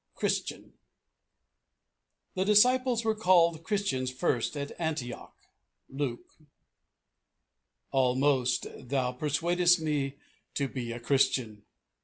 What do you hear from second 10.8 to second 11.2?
a